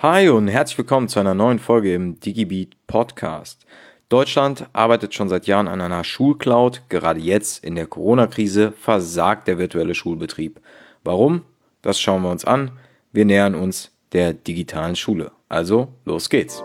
[0.00, 3.66] Hi und herzlich willkommen zu einer neuen Folge im DigiBeat Podcast.
[4.08, 6.82] Deutschland arbeitet schon seit Jahren an einer Schulcloud.
[6.88, 10.60] Gerade jetzt in der Corona-Krise versagt der virtuelle Schulbetrieb.
[11.02, 11.42] Warum?
[11.82, 12.70] Das schauen wir uns an.
[13.10, 15.32] Wir nähern uns der digitalen Schule.
[15.48, 16.62] Also, los geht's.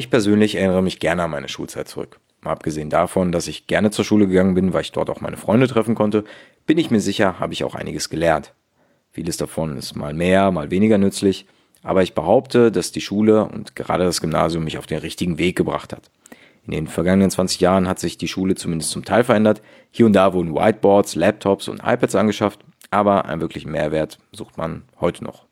[0.00, 2.20] Ich persönlich erinnere mich gerne an meine Schulzeit zurück.
[2.40, 5.36] Mal abgesehen davon, dass ich gerne zur Schule gegangen bin, weil ich dort auch meine
[5.36, 6.24] Freunde treffen konnte,
[6.64, 8.54] bin ich mir sicher, habe ich auch einiges gelernt.
[9.10, 11.44] Vieles davon ist mal mehr, mal weniger nützlich,
[11.82, 15.54] aber ich behaupte, dass die Schule und gerade das Gymnasium mich auf den richtigen Weg
[15.54, 16.10] gebracht hat.
[16.64, 19.60] In den vergangenen 20 Jahren hat sich die Schule zumindest zum Teil verändert.
[19.90, 24.84] Hier und da wurden Whiteboards, Laptops und iPads angeschafft, aber einen wirklichen Mehrwert sucht man
[24.98, 25.44] heute noch.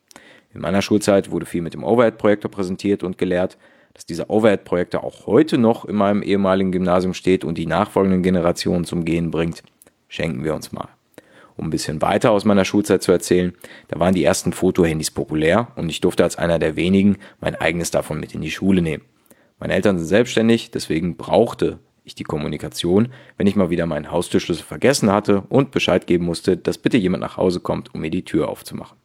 [0.55, 3.59] In meiner Schulzeit wurde viel mit dem Overhead-Projektor präsentiert und gelehrt,
[3.99, 8.85] dass dieser Overhead-Projektor auch heute noch in meinem ehemaligen Gymnasium steht und die nachfolgenden Generationen
[8.85, 9.65] zum Gehen bringt,
[10.07, 10.87] schenken wir uns mal.
[11.57, 13.55] Um ein bisschen weiter aus meiner Schulzeit zu erzählen,
[13.89, 17.91] da waren die ersten Fotohandys populär und ich durfte als einer der wenigen mein eigenes
[17.91, 19.03] davon mit in die Schule nehmen.
[19.59, 24.65] Meine Eltern sind selbstständig, deswegen brauchte ich die Kommunikation, wenn ich mal wieder meinen Haustürschlüssel
[24.65, 28.25] vergessen hatte und Bescheid geben musste, dass bitte jemand nach Hause kommt, um mir die
[28.25, 28.97] Tür aufzumachen.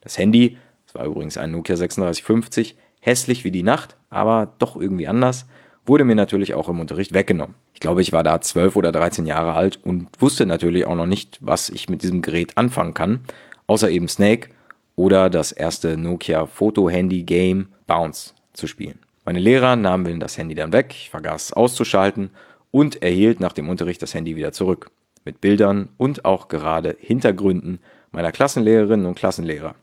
[0.00, 2.74] Das Handy, das war übrigens ein Nokia 3650,
[3.04, 5.46] hässlich wie die Nacht, aber doch irgendwie anders,
[5.86, 7.54] wurde mir natürlich auch im Unterricht weggenommen.
[7.74, 11.06] Ich glaube, ich war da 12 oder 13 Jahre alt und wusste natürlich auch noch
[11.06, 13.20] nicht, was ich mit diesem Gerät anfangen kann,
[13.66, 14.50] außer eben Snake
[14.96, 18.98] oder das erste Nokia Foto-Handy-Game Bounce zu spielen.
[19.24, 22.30] Meine Lehrer nahmen mir das Handy dann weg, ich vergaß es auszuschalten
[22.70, 24.90] und erhielt nach dem Unterricht das Handy wieder zurück.
[25.24, 27.80] Mit Bildern und auch gerade Hintergründen
[28.12, 29.74] meiner Klassenlehrerinnen und Klassenlehrer.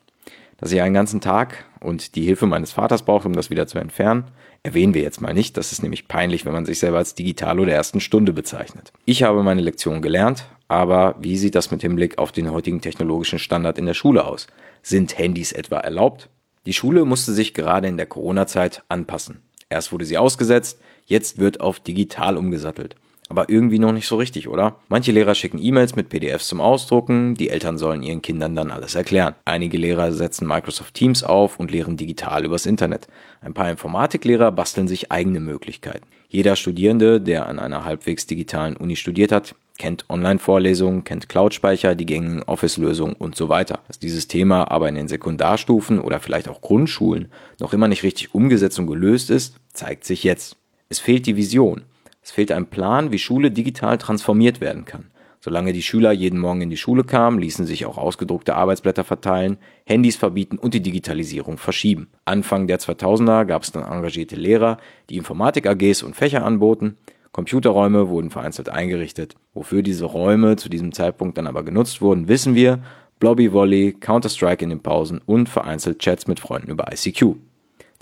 [0.62, 3.80] Dass ich einen ganzen Tag und die Hilfe meines Vaters brauchte, um das wieder zu
[3.80, 4.26] entfernen,
[4.62, 5.58] erwähnen wir jetzt mal nicht.
[5.58, 8.94] Das ist nämlich peinlich, wenn man sich selber als Digitalo der ersten Stunde bezeichnet.
[9.06, 13.40] Ich habe meine Lektion gelernt, aber wie sieht das mit Hinblick auf den heutigen technologischen
[13.40, 14.46] Standard in der Schule aus?
[14.84, 16.30] Sind Handys etwa erlaubt?
[16.68, 19.42] Die Schule musste sich gerade in der Corona-Zeit anpassen.
[19.68, 22.96] Erst wurde sie ausgesetzt, jetzt wird auf digital umgesattelt
[23.32, 24.76] aber irgendwie noch nicht so richtig, oder?
[24.90, 28.94] Manche Lehrer schicken E-Mails mit PDFs zum Ausdrucken, die Eltern sollen ihren Kindern dann alles
[28.94, 29.36] erklären.
[29.46, 33.08] Einige Lehrer setzen Microsoft Teams auf und lehren digital übers Internet.
[33.40, 36.06] Ein paar Informatiklehrer basteln sich eigene Möglichkeiten.
[36.28, 42.06] Jeder Studierende, der an einer halbwegs digitalen Uni studiert hat, kennt Online-Vorlesungen, kennt Cloud-Speicher, die
[42.06, 43.80] gängigen Office-Lösungen und so weiter.
[43.88, 48.36] Dass dieses Thema aber in den Sekundarstufen oder vielleicht auch Grundschulen noch immer nicht richtig
[48.36, 50.58] umgesetzt und gelöst ist, zeigt sich jetzt.
[50.90, 51.84] Es fehlt die Vision.
[52.22, 55.06] Es fehlt ein Plan, wie Schule digital transformiert werden kann.
[55.44, 59.58] Solange die Schüler jeden Morgen in die Schule kamen, ließen sich auch ausgedruckte Arbeitsblätter verteilen,
[59.86, 62.10] Handys verbieten und die Digitalisierung verschieben.
[62.26, 64.78] Anfang der 2000er gab es dann engagierte Lehrer,
[65.10, 66.98] die Informatik-AGs und Fächer anboten.
[67.32, 69.36] Computerräume wurden vereinzelt eingerichtet.
[69.56, 72.84] Wofür diese Räume zu diesem Zeitpunkt dann aber genutzt wurden, wissen wir.
[73.20, 77.36] Blobby Volley, Counter-Strike in den Pausen und vereinzelt Chats mit Freunden über ICQ.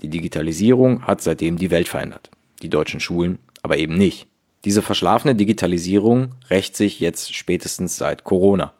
[0.02, 2.30] Die Digitalisierung hat seitdem die Welt verändert.
[2.62, 4.26] Die deutschen Schulen aber eben nicht.
[4.64, 8.74] Diese verschlafene Digitalisierung rächt sich jetzt spätestens seit Corona.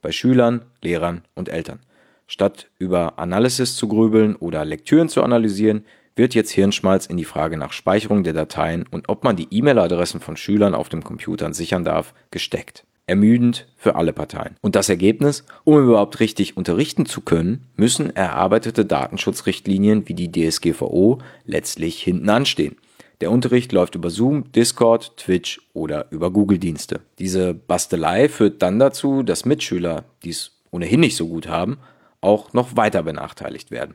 [0.00, 1.80] Bei Schülern, Lehrern und Eltern.
[2.26, 5.84] Statt über Analysis zu grübeln oder Lektüren zu analysieren,
[6.16, 10.20] wird jetzt Hirnschmalz in die Frage nach Speicherung der Dateien und ob man die E-Mail-Adressen
[10.20, 12.84] von Schülern auf dem Computern sichern darf, gesteckt.
[13.06, 14.56] Ermüdend für alle Parteien.
[14.62, 15.44] Und das Ergebnis?
[15.64, 22.76] Um überhaupt richtig unterrichten zu können, müssen erarbeitete Datenschutzrichtlinien wie die DSGVO letztlich hinten anstehen.
[23.20, 27.00] Der Unterricht läuft über Zoom, Discord, Twitch oder über Google-Dienste.
[27.18, 31.78] Diese Bastelei führt dann dazu, dass Mitschüler, die es ohnehin nicht so gut haben,
[32.20, 33.94] auch noch weiter benachteiligt werden.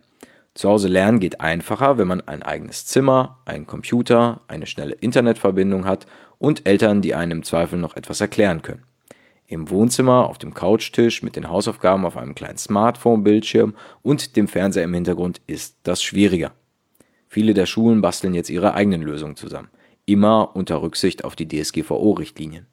[0.53, 5.85] Zu Hause lernen geht einfacher, wenn man ein eigenes Zimmer, einen Computer, eine schnelle Internetverbindung
[5.85, 6.05] hat
[6.37, 8.83] und Eltern, die einem im Zweifel noch etwas erklären können.
[9.47, 14.83] Im Wohnzimmer, auf dem Couchtisch mit den Hausaufgaben auf einem kleinen Smartphone-Bildschirm und dem Fernseher
[14.83, 16.51] im Hintergrund ist das schwieriger.
[17.31, 19.69] Viele der Schulen basteln jetzt ihre eigenen Lösungen zusammen,
[20.07, 22.65] immer unter Rücksicht auf die DSGVO-Richtlinien.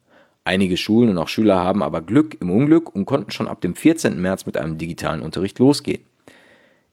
[0.45, 3.75] Einige Schulen und auch Schüler haben aber Glück im Unglück und konnten schon ab dem
[3.75, 4.19] 14.
[4.19, 6.01] März mit einem digitalen Unterricht losgehen.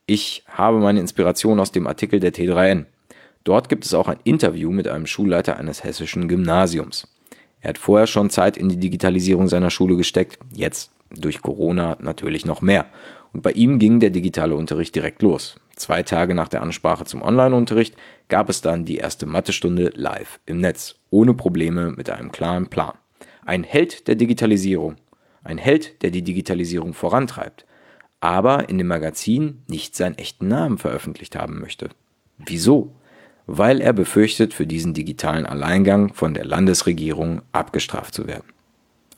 [0.04, 2.84] Ich habe meine Inspiration aus dem Artikel der T3N.
[3.44, 7.08] Dort gibt es auch ein Interview mit einem Schulleiter eines hessischen Gymnasiums.
[7.62, 12.44] Er hat vorher schon Zeit in die Digitalisierung seiner Schule gesteckt, jetzt durch Corona natürlich
[12.44, 12.84] noch mehr.
[13.32, 15.56] Und bei ihm ging der digitale Unterricht direkt los.
[15.76, 17.96] Zwei Tage nach der Ansprache zum Online-Unterricht
[18.28, 22.94] gab es dann die erste Mathestunde live im Netz, ohne Probleme mit einem klaren Plan.
[23.44, 24.96] Ein Held der Digitalisierung,
[25.42, 27.66] ein Held, der die Digitalisierung vorantreibt.
[28.24, 31.90] aber in dem Magazin nicht seinen echten Namen veröffentlicht haben möchte.
[32.38, 32.94] Wieso?
[33.46, 38.48] Weil er befürchtet, für diesen digitalen Alleingang von der Landesregierung abgestraft zu werden.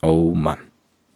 [0.01, 0.57] Oh Mann.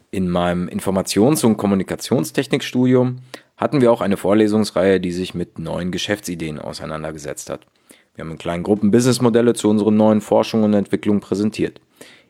[0.10, 3.18] In meinem Informations- und Kommunikationstechnikstudium
[3.62, 7.68] hatten wir auch eine Vorlesungsreihe, die sich mit neuen Geschäftsideen auseinandergesetzt hat.
[8.16, 11.80] Wir haben in kleinen Gruppen Businessmodelle zu unseren neuen Forschungen und Entwicklungen präsentiert.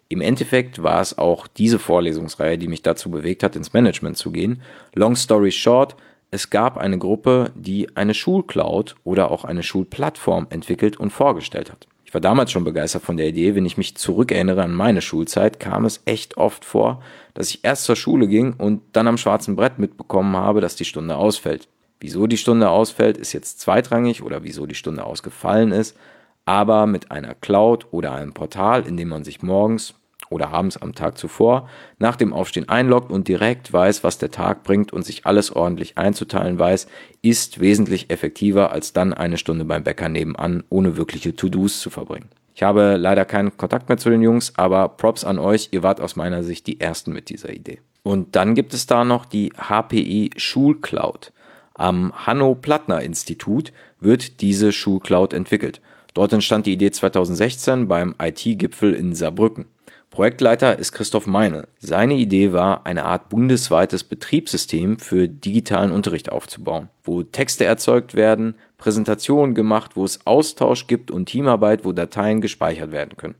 [0.09, 4.31] Im Endeffekt war es auch diese Vorlesungsreihe, die mich dazu bewegt hat, ins Management zu
[4.31, 4.61] gehen.
[4.93, 5.95] Long story short,
[6.31, 11.87] es gab eine Gruppe, die eine Schulcloud oder auch eine Schulplattform entwickelt und vorgestellt hat.
[12.11, 13.55] Ich war damals schon begeistert von der Idee.
[13.55, 17.01] Wenn ich mich zurückerinnere an meine Schulzeit, kam es echt oft vor,
[17.33, 20.83] dass ich erst zur Schule ging und dann am schwarzen Brett mitbekommen habe, dass die
[20.83, 21.69] Stunde ausfällt.
[22.01, 25.95] Wieso die Stunde ausfällt, ist jetzt zweitrangig oder wieso die Stunde ausgefallen ist.
[26.43, 29.93] Aber mit einer Cloud oder einem Portal, in dem man sich morgens
[30.31, 31.69] oder abends am Tag zuvor
[31.99, 35.97] nach dem Aufstehen einloggt und direkt weiß, was der Tag bringt und sich alles ordentlich
[35.97, 36.87] einzuteilen weiß,
[37.21, 42.29] ist wesentlich effektiver als dann eine Stunde beim Bäcker nebenan ohne wirkliche To-Dos zu verbringen.
[42.55, 46.01] Ich habe leider keinen Kontakt mehr zu den Jungs, aber Props an euch, ihr wart
[46.01, 47.79] aus meiner Sicht die Ersten mit dieser Idee.
[48.03, 51.31] Und dann gibt es da noch die HPI Schulcloud.
[51.73, 55.81] Am Hanno-Plattner-Institut wird diese Schulcloud entwickelt.
[56.13, 59.65] Dort entstand die Idee 2016 beim IT-Gipfel in Saarbrücken.
[60.11, 61.69] Projektleiter ist Christoph Meine.
[61.79, 68.55] Seine Idee war, eine Art bundesweites Betriebssystem für digitalen Unterricht aufzubauen, wo Texte erzeugt werden,
[68.77, 73.35] Präsentationen gemacht, wo es Austausch gibt und Teamarbeit, wo Dateien gespeichert werden können.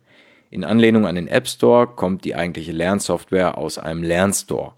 [0.49, 4.73] In Anlehnung an den App Store kommt die eigentliche Lernsoftware aus einem Lernstore.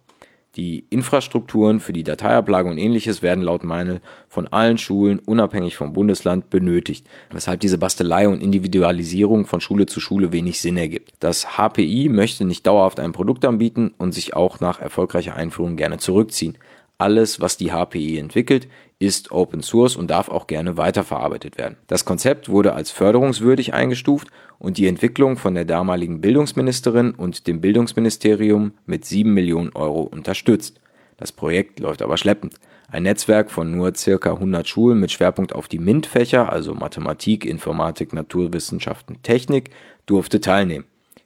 [0.56, 5.94] Die Infrastrukturen für die Dateiablage und ähnliches werden laut Meinl von allen Schulen unabhängig vom
[5.94, 11.14] Bundesland benötigt, weshalb diese Bastelei und Individualisierung von Schule zu Schule wenig Sinn ergibt.
[11.20, 15.98] Das HPI möchte nicht dauerhaft ein Produkt anbieten und sich auch nach erfolgreicher Einführung gerne
[15.98, 16.60] zurückziehen.
[17.04, 21.76] Alles, was die HPI entwickelt, ist Open Source und darf auch gerne weiterverarbeitet werden.
[21.88, 27.60] Das Konzept wurde als förderungswürdig eingestuft und die Entwicklung von der damaligen Bildungsministerin und dem
[27.60, 30.80] Bildungsministerium mit 7 Millionen Euro unterstützt.
[31.18, 32.56] Das Projekt läuft aber schleppend.
[32.88, 38.14] Ein Netzwerk von nur circa 100 Schulen mit Schwerpunkt auf die MINT-Fächer, also Mathematik, Informatik,
[38.14, 39.72] Naturwissenschaften, Technik,
[40.06, 40.86] durfte teilnehmen.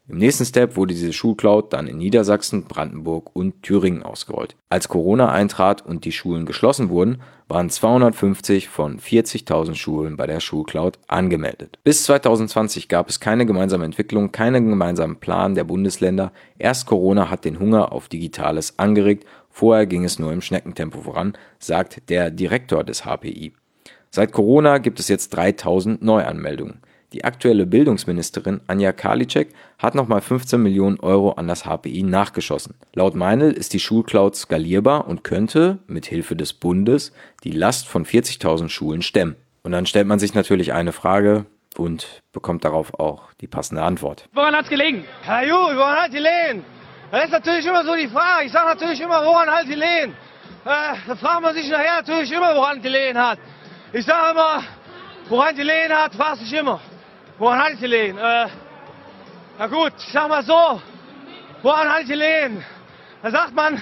[0.09, 4.55] Im nächsten Step wurde diese Schulcloud dann in Niedersachsen, Brandenburg und Thüringen ausgerollt.
[4.69, 10.39] Als Corona eintrat und die Schulen geschlossen wurden, waren 250 von 40.000 Schulen bei der
[10.39, 11.77] Schulcloud angemeldet.
[11.83, 16.31] Bis 2020 gab es keine gemeinsame Entwicklung, keinen gemeinsamen Plan der Bundesländer.
[16.57, 21.33] Erst Corona hat den Hunger auf Digitales angeregt, vorher ging es nur im Schneckentempo voran,
[21.59, 23.51] sagt der Direktor des HPI.
[24.09, 26.79] Seit Corona gibt es jetzt 3000 Neuanmeldungen.
[27.17, 32.75] Die aktuelle Bildungsministerin Anja Karliczek hat nochmal 15 Millionen Euro an das HPI nachgeschossen.
[32.93, 37.11] Laut Meinl ist die Schulcloud skalierbar und könnte, mit Hilfe des Bundes,
[37.43, 39.35] die Last von 40.000 Schulen stemmen.
[39.63, 44.29] Und dann stellt man sich natürlich eine Frage und bekommt darauf auch die passende Antwort.
[44.33, 45.03] Woran hat's gelegen?
[45.23, 46.63] Herr Ju, woran hat die Lehen?
[47.09, 48.45] Das ist natürlich immer so die Frage.
[48.45, 50.11] Ich sage natürlich immer, woran hat die Lehen?
[50.65, 53.39] Äh, da fragt man sich nachher natürlich immer, woran die Lehen hat.
[53.91, 54.63] Ich sage immer,
[55.29, 56.79] woran die Lehen hat, fragt sich immer.
[57.39, 58.17] Woran hat die Lehen?
[58.17, 58.47] Äh,
[59.59, 60.81] na gut, ich sag mal so,
[61.61, 62.63] woran hat die Lehen?
[63.21, 63.79] Da sagt man,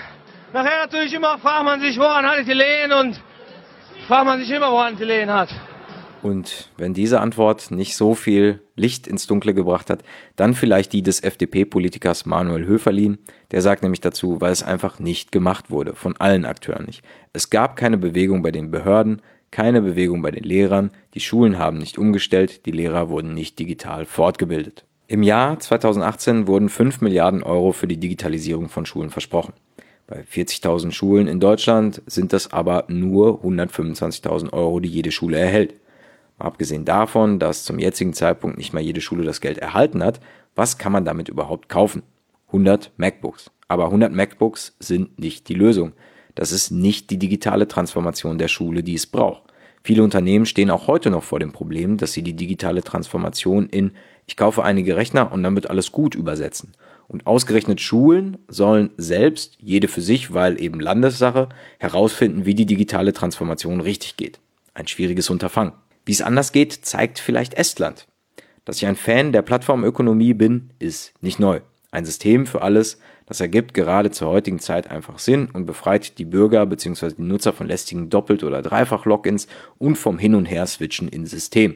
[0.52, 3.22] nachher natürlich immer, fragt man sich, woran hat die Lehen und
[4.08, 5.50] fragt man sich immer, woran die Lehen hat.
[6.22, 10.04] Und wenn diese Antwort nicht so viel Licht ins Dunkle gebracht hat,
[10.36, 13.20] dann vielleicht die des FDP-Politikers Manuel Höferlin.
[13.52, 17.04] Der sagt nämlich dazu, weil es einfach nicht gemacht wurde, von allen Akteuren nicht.
[17.32, 19.22] Es gab keine Bewegung bei den Behörden,
[19.56, 24.04] keine Bewegung bei den Lehrern, die Schulen haben nicht umgestellt, die Lehrer wurden nicht digital
[24.04, 24.84] fortgebildet.
[25.08, 29.54] Im Jahr 2018 wurden 5 Milliarden Euro für die Digitalisierung von Schulen versprochen.
[30.08, 35.76] Bei 40.000 Schulen in Deutschland sind das aber nur 125.000 Euro, die jede Schule erhält.
[36.38, 40.20] abgesehen davon, dass zum jetzigen Zeitpunkt nicht mal jede Schule das Geld erhalten hat,
[40.54, 42.04] was kann man damit überhaupt kaufen?
[42.48, 43.52] 100 MacBooks.
[43.70, 45.94] Aber 100 MacBooks sind nicht die Lösung.
[46.36, 49.44] Das ist nicht die digitale Transformation der Schule, die es braucht.
[49.84, 53.92] Viele Unternehmen stehen auch heute noch vor dem Problem, dass sie die digitale Transformation in
[54.28, 56.74] ich kaufe einige Rechner und dann wird alles gut übersetzen.
[57.08, 63.14] Und ausgerechnet Schulen sollen selbst, jede für sich, weil eben Landessache, herausfinden, wie die digitale
[63.14, 64.40] Transformation richtig geht.
[64.74, 65.74] Ein schwieriges Unterfangen.
[66.06, 68.08] Wie es anders geht, zeigt vielleicht Estland.
[68.66, 71.62] Dass ich ein Fan der Plattformökonomie bin, ist nicht neu.
[71.92, 76.26] Ein System für alles, das ergibt gerade zur heutigen Zeit einfach Sinn und befreit die
[76.26, 77.14] Bürger bzw.
[77.18, 81.76] die Nutzer von lästigen Doppelt- oder Dreifach-Logins und vom Hin- und Her-Switchen ins System.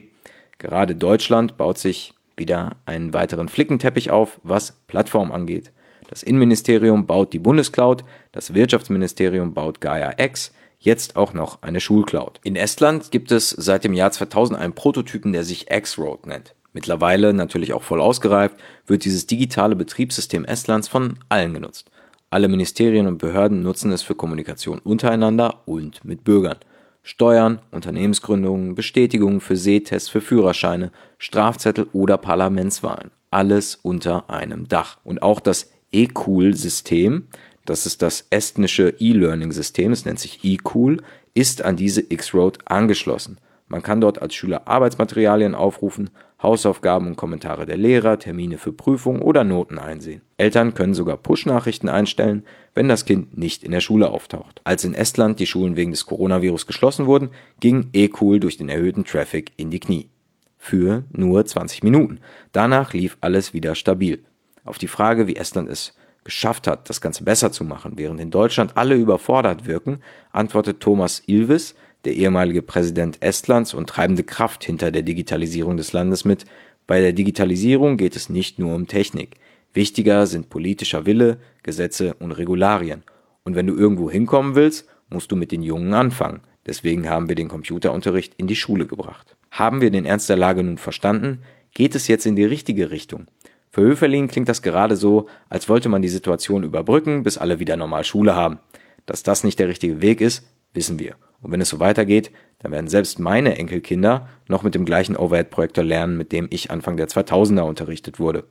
[0.59, 5.71] Gerade Deutschland baut sich wieder einen weiteren Flickenteppich auf, was Plattform angeht.
[6.09, 12.39] Das Innenministerium baut die Bundescloud, das Wirtschaftsministerium baut Gaia X, jetzt auch noch eine Schulcloud.
[12.43, 16.55] In Estland gibt es seit dem Jahr 2000 einen Prototypen, der sich X-Road nennt.
[16.73, 21.89] Mittlerweile, natürlich auch voll ausgereift, wird dieses digitale Betriebssystem Estlands von allen genutzt.
[22.29, 26.57] Alle Ministerien und Behörden nutzen es für Kommunikation untereinander und mit Bürgern.
[27.01, 33.09] Steuern, Unternehmensgründungen, Bestätigungen für Sehtests für Führerscheine, Strafzettel oder Parlamentswahlen.
[33.31, 34.97] Alles unter einem Dach.
[35.03, 37.27] Und auch das E-Cool-System,
[37.65, 41.01] das ist das estnische E-Learning-System, es nennt sich E-Cool,
[41.33, 43.39] ist an diese X-Road angeschlossen.
[43.69, 46.09] Man kann dort als Schüler Arbeitsmaterialien aufrufen,
[46.41, 50.21] Hausaufgaben und Kommentare der Lehrer, Termine für Prüfungen oder Noten einsehen.
[50.37, 54.59] Eltern können sogar Push-Nachrichten einstellen, wenn das Kind nicht in der Schule auftaucht.
[54.63, 59.05] Als in Estland die Schulen wegen des Coronavirus geschlossen wurden, ging E-Cool durch den erhöhten
[59.05, 60.09] Traffic in die Knie.
[60.57, 62.19] Für nur 20 Minuten.
[62.51, 64.23] Danach lief alles wieder stabil.
[64.65, 68.31] Auf die Frage, wie Estland es geschafft hat, das Ganze besser zu machen, während in
[68.31, 69.99] Deutschland alle überfordert wirken,
[70.31, 76.25] antwortet Thomas Ilves, der ehemalige Präsident Estlands und treibende Kraft hinter der Digitalisierung des Landes
[76.25, 76.45] mit,
[76.87, 79.35] bei der Digitalisierung geht es nicht nur um Technik.
[79.73, 83.03] Wichtiger sind politischer Wille, Gesetze und Regularien.
[83.43, 86.41] Und wenn du irgendwo hinkommen willst, musst du mit den Jungen anfangen.
[86.65, 89.35] Deswegen haben wir den Computerunterricht in die Schule gebracht.
[89.51, 91.43] Haben wir den Ernst der Lage nun verstanden?
[91.73, 93.27] Geht es jetzt in die richtige Richtung?
[93.69, 97.77] Für Höferlin klingt das gerade so, als wollte man die Situation überbrücken, bis alle wieder
[97.77, 98.57] normal Schule haben.
[99.05, 101.15] Dass das nicht der richtige Weg ist, wissen wir.
[101.41, 105.83] Und wenn es so weitergeht, dann werden selbst meine Enkelkinder noch mit dem gleichen Overhead-Projektor
[105.83, 108.43] lernen, mit dem ich Anfang der 2000er unterrichtet wurde.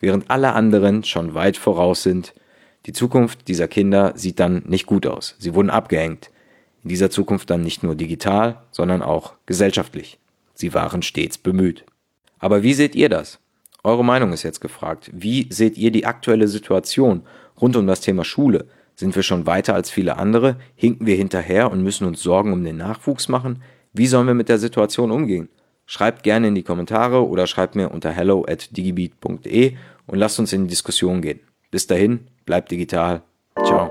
[0.00, 2.34] Während alle anderen schon weit voraus sind.
[2.86, 5.36] Die Zukunft dieser Kinder sieht dann nicht gut aus.
[5.38, 6.30] Sie wurden abgehängt.
[6.82, 10.18] In dieser Zukunft dann nicht nur digital, sondern auch gesellschaftlich.
[10.52, 11.86] Sie waren stets bemüht.
[12.38, 13.38] Aber wie seht ihr das?
[13.82, 15.10] Eure Meinung ist jetzt gefragt.
[15.12, 17.22] Wie seht ihr die aktuelle Situation
[17.58, 18.66] rund um das Thema Schule?
[18.94, 20.56] Sind wir schon weiter als viele andere?
[20.76, 23.62] Hinken wir hinterher und müssen uns Sorgen um den Nachwuchs machen?
[23.92, 25.48] Wie sollen wir mit der Situation umgehen?
[25.86, 30.52] Schreibt gerne in die Kommentare oder schreibt mir unter hello at digibeat.de und lasst uns
[30.52, 31.40] in die Diskussion gehen.
[31.70, 33.22] Bis dahin, bleibt digital.
[33.64, 33.90] Ciao.